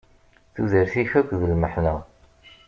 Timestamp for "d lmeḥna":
1.39-1.95